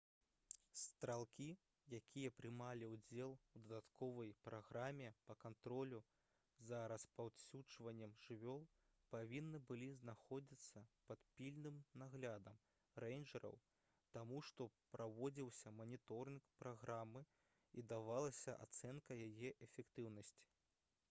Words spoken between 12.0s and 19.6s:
наглядам рэйнджэраў таму што праводзіўся маніторынг праграмы і давалася ацэнка яе